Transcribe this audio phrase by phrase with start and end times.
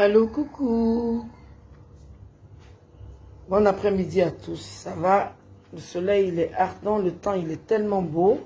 [0.00, 1.26] Allô, coucou.
[3.48, 4.60] Bon après-midi à tous.
[4.60, 5.32] Ça va?
[5.72, 6.98] Le soleil, il est ardent.
[6.98, 8.38] Le temps, il est tellement beau.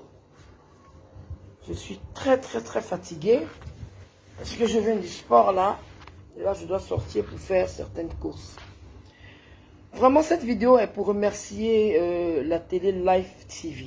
[1.67, 3.41] Je suis très, très, très fatiguée.
[4.35, 5.77] Parce que je viens du sport là?
[6.35, 8.55] Et là, je dois sortir pour faire certaines courses.
[9.93, 13.85] Vraiment, cette vidéo est pour remercier euh, la télé Live TV.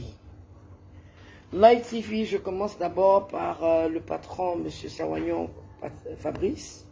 [1.52, 4.70] Live TV, je commence d'abord par euh, le patron, M.
[4.70, 5.50] Sawagnon
[6.18, 6.85] Fabrice,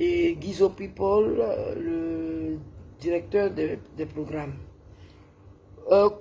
[0.00, 2.58] et Guizo People, euh, le
[2.98, 4.54] directeur des programmes.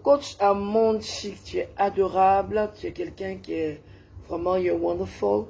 [0.04, 3.82] coach Amond Chic, tu es adorable, tu es quelqu'un qui est
[4.28, 5.46] vraiment, you're wonderful.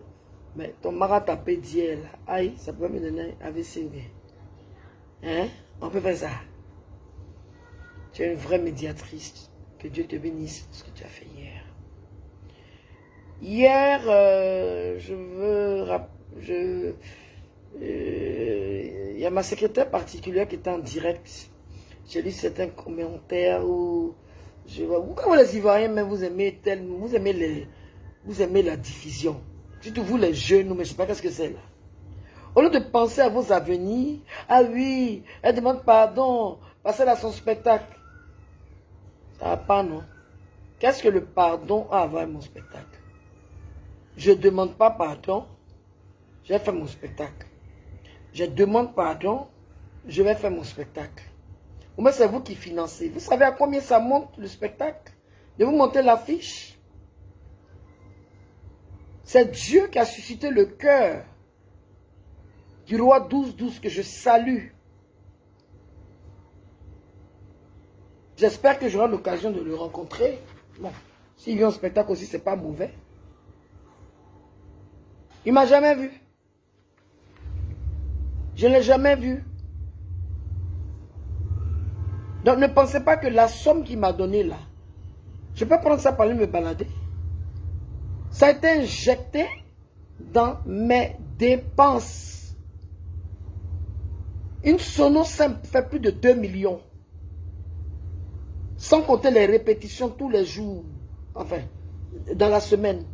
[0.55, 1.97] Mais ton mara d'hier,
[2.27, 3.89] aïe, ça peut me donner AVC.
[5.23, 5.47] Hein?
[5.81, 6.29] On peut faire ça.
[8.13, 9.49] Tu es une vraie médiatrice.
[9.79, 11.63] Que Dieu te bénisse pour ce que tu as fait hier.
[13.41, 15.85] Hier, euh, je veux...
[16.39, 16.93] Je,
[17.81, 21.49] euh, y a ma secrétaire particulière qui était en direct.
[22.07, 24.15] J'ai lu certains commentaires où
[24.67, 27.67] je vois, vous les Ivoiriens, mais vous aimez tel, vous aimez les,
[28.25, 29.41] vous aimez la diffusion.
[29.81, 31.59] Surtout vous les jeunes, mais je sais pas qu'est-ce que c'est là.
[32.55, 37.31] Au lieu de penser à vos avenirs, ah oui, elle demande pardon, passez à son
[37.31, 37.97] spectacle.
[39.39, 40.03] Ça va pas, non?
[40.79, 42.99] Qu'est-ce que le pardon a à voir avec mon spectacle?
[44.17, 45.45] Je ne demande pas pardon,
[46.43, 47.48] je vais faire mon spectacle.
[48.33, 49.47] Je demande pardon,
[50.07, 51.23] je vais faire mon spectacle.
[51.97, 53.09] Mais c'est vous qui financez.
[53.09, 55.13] Vous savez à combien ça monte le spectacle?
[55.57, 56.79] De vous monter l'affiche
[59.23, 61.25] C'est Dieu qui a suscité le cœur
[62.87, 64.69] du roi 12-12 que je salue.
[68.37, 70.39] J'espère que j'aurai l'occasion de le rencontrer.
[70.79, 70.91] Bon,
[71.35, 72.93] s'il vient au spectacle aussi, c'est pas mauvais.
[75.45, 76.11] Il m'a jamais vu.
[78.59, 79.41] Je ne l'ai jamais vu.
[82.43, 84.57] Donc ne pensez pas que la somme qu'il m'a donnée là,
[85.55, 86.87] je peux prendre ça pour aller me balader.
[88.31, 89.45] Ça a été injecté
[90.33, 92.53] dans mes dépenses.
[94.65, 96.81] Une sono simple fait plus de 2 millions.
[98.75, 100.83] Sans compter les répétitions tous les jours.
[101.33, 101.61] Enfin,
[102.35, 103.05] dans la semaine.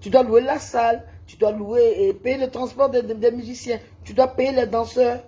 [0.00, 4.14] Tu dois louer la salle, tu dois louer et payer le transport des, musiciens, tu
[4.14, 5.22] dois payer les danseurs.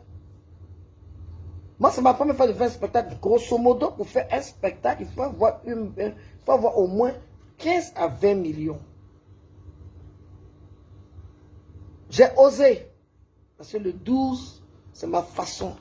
[1.79, 3.17] Moi, c'est ma première fois de faire un spectacle.
[3.21, 6.15] Grosso modo, pour faire un spectacle, il faut avoir, une, il
[6.45, 7.13] faut avoir au moins
[7.59, 8.81] 15 à 20 millions.
[12.11, 12.87] J'ai osé.
[13.57, 15.75] Parce que le 12, c'est ma façon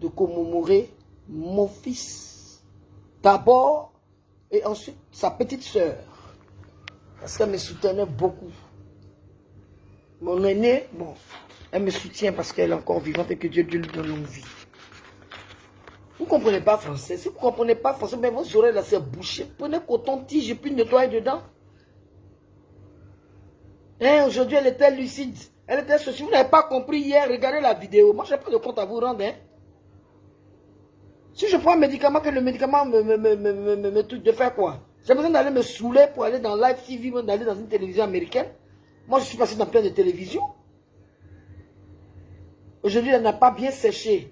[0.00, 0.92] de commémorer
[1.28, 2.62] mon fils.
[3.22, 3.92] D'abord,
[4.50, 5.96] et ensuite sa petite sœur.
[7.20, 8.50] Parce qu'elle me soutenait beaucoup.
[10.20, 11.14] Mon aîné, bon,
[11.70, 14.44] elle me soutient parce qu'elle est encore vivante et que Dieu, lui donne une vie.
[16.18, 17.16] Vous ne comprenez pas français.
[17.16, 19.46] Si vous ne comprenez pas français, mais vos oreilles là, c'est bouché.
[19.56, 21.42] Prenez coton-tige et puis nettoyez dedans.
[24.00, 25.36] Hein, aujourd'hui, elle était lucide.
[25.66, 26.22] Elle était ceci.
[26.22, 27.28] Vous n'avez pas compris hier.
[27.28, 28.12] Regardez la vidéo.
[28.12, 29.22] Moi, je n'ai pas de compte à vous rendre.
[29.22, 29.34] Hein.
[31.34, 34.54] Si je prends un médicament, que le médicament me, me, me, me, me de faire
[34.54, 34.80] quoi?
[35.08, 38.48] J'ai besoin d'aller me saouler pour aller dans live TV, d'aller dans une télévision américaine.
[39.06, 40.42] Moi, je suis passé dans plein de télévisions.
[42.82, 44.30] Aujourd'hui, elle n'a pas bien séché.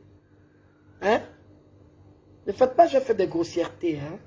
[1.00, 1.22] Hein?
[2.46, 3.98] Ne faites pas, je fais des grossièretés.
[3.98, 4.18] Hein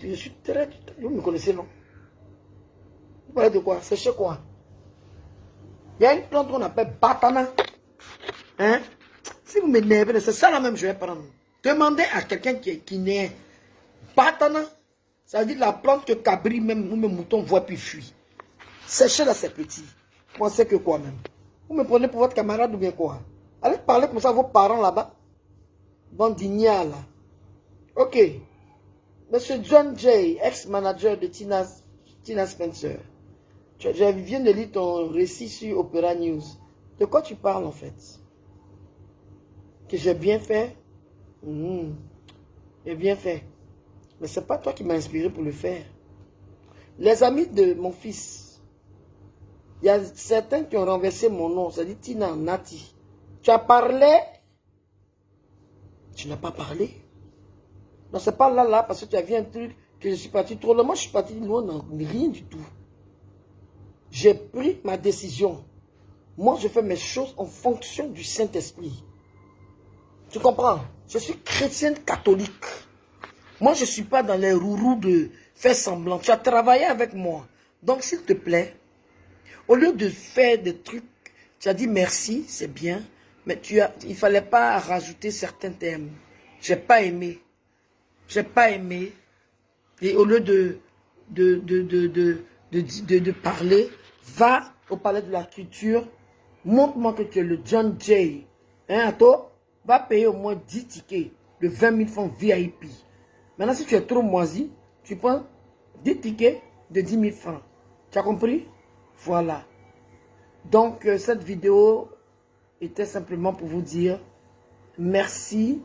[0.00, 0.68] je suis très...
[1.00, 1.66] Vous me connaissez, non?
[3.28, 3.80] Vous parlez de quoi?
[3.82, 4.36] Sécher quoi?
[6.00, 7.46] Il y a une plante qu'on appelle batana.
[8.58, 8.80] Hein?
[9.44, 11.22] Si vous m'énervez, c'est ça la même, je vais prendre.
[11.62, 13.30] Demandez à quelqu'un qui, qui n'est
[14.16, 14.66] pas tannant.
[15.30, 18.12] Ça veut dire la plante que cabri même ou même mouton voit puis fuit.
[18.84, 19.84] Séchez là c'est petit.
[20.36, 21.14] Pensez que quoi même?
[21.68, 23.20] Vous me prenez pour votre camarade ou bien quoi?
[23.62, 25.14] Allez parler comme ça à vos parents là-bas.
[26.10, 26.96] Bandigna là.
[27.94, 28.18] Ok.
[29.32, 31.64] Monsieur John Jay, ex-manager de Tina,
[32.24, 32.98] Tina Spencer.
[33.78, 36.42] Je viens de lire ton récit sur Opera News.
[36.98, 37.94] De quoi tu parles en fait?
[39.88, 40.76] Que j'ai bien fait?
[41.44, 41.92] Mmh.
[42.84, 43.44] Et bien fait.
[44.20, 45.82] Mais ce n'est pas toi qui m'as inspiré pour le faire.
[46.98, 48.60] Les amis de mon fils,
[49.82, 51.70] il y a certains qui ont renversé mon nom.
[51.70, 52.94] Ça dit Tina Nati.
[53.42, 54.18] Tu as parlé?
[56.14, 56.90] Tu n'as pas parlé?
[58.12, 60.28] Non, c'est pas là, là, parce que tu as vu un truc que je suis
[60.28, 60.82] parti trop loin.
[60.82, 62.58] Moi, je suis parti loin dans rien du tout.
[64.10, 65.64] J'ai pris ma décision.
[66.36, 69.04] Moi, je fais mes choses en fonction du Saint-Esprit.
[70.28, 70.80] Tu comprends?
[71.08, 72.64] Je suis chrétienne catholique.
[73.60, 76.18] Moi, je ne suis pas dans les rourous de faire semblant.
[76.18, 77.46] Tu as travaillé avec moi.
[77.82, 78.74] Donc, s'il te plaît,
[79.70, 81.04] Au lieu de faire des trucs,
[81.60, 83.04] tu as dit merci, c'est bien,
[83.46, 86.08] mais tu as, il fallait pas rajouter certains termes.
[86.60, 87.38] J'ai pas aimé.
[88.26, 89.12] J'ai pas aimé.
[90.02, 90.78] Et au lieu de,
[91.28, 92.08] de, de, de,
[92.72, 93.88] de, de, parler,
[94.34, 96.04] va au palais de la culture,
[96.64, 98.46] montre-moi que tu es le John Jay.
[98.88, 101.30] Hein, toi, va payer au moins 10 tickets
[101.60, 102.86] de 20 000 francs VIP.
[103.60, 104.70] Maintenant, si tu es trop moisi,
[105.04, 105.42] tu prends
[106.02, 107.60] 10 tickets de 10 000 francs.
[108.10, 108.66] Tu as compris?
[109.18, 109.66] Voilà.
[110.64, 112.08] Donc, euh, cette vidéo
[112.80, 114.18] était simplement pour vous dire
[114.96, 115.82] merci.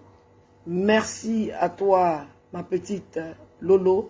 [0.66, 2.22] Merci à toi,
[2.54, 3.20] ma petite
[3.60, 4.10] Lolo,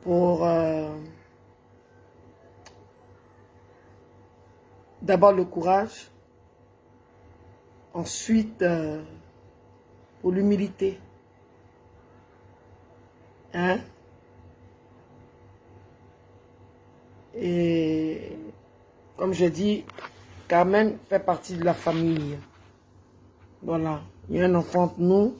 [0.00, 0.88] pour euh,
[5.02, 6.10] d'abord le courage,
[7.92, 9.02] ensuite euh,
[10.22, 10.98] pour l'humilité.
[13.54, 13.78] Hein?
[17.34, 18.32] Et
[19.16, 19.84] comme je dis,
[20.48, 22.38] Carmen fait partie de la famille.
[23.62, 24.00] Voilà.
[24.28, 25.36] Il y a un enfant entre nous.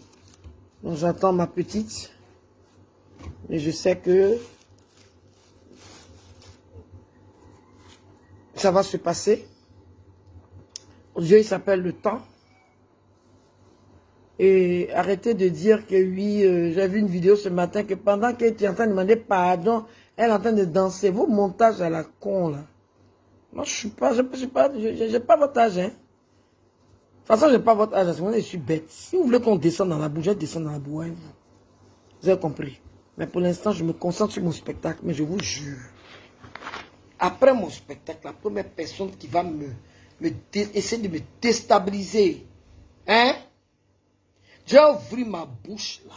[0.82, 2.12] Donc j'attends ma petite.
[3.50, 4.38] Et je sais que
[8.54, 9.46] ça va se passer.
[11.16, 12.20] Dieu, il s'appelle le temps.
[14.38, 18.32] Et arrêtez de dire que oui, euh, j'ai vu une vidéo ce matin que pendant
[18.34, 19.84] qu'elle était en train de demander pardon,
[20.16, 21.10] elle est en train de danser.
[21.10, 22.64] Vos montages à la con, là.
[23.52, 25.88] Moi, je suis pas, je suis pas, j'ai pas votre âge, hein.
[25.88, 28.88] De toute façon, j'ai pas votre âge, je suis bête.
[28.88, 31.32] Si vous voulez qu'on descende dans la boue, je descends dans la boue, hein, vous.
[32.22, 32.80] Vous avez compris.
[33.16, 35.78] Mais pour l'instant, je me concentre sur mon spectacle, mais je vous jure.
[37.18, 39.66] Après mon spectacle, la première personne qui va me,
[40.20, 42.46] me essayer de me déstabiliser,
[43.08, 43.34] hein,
[44.68, 46.14] j'ai ouvert ma bouche là.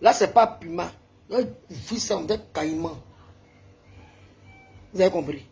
[0.00, 0.90] Là, c'est pas Puma.
[1.30, 2.98] J'ai ouvert ça en caïman.
[4.92, 5.46] Vous avez compris?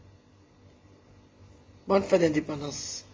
[1.86, 3.04] Bonne fête d'indépendance.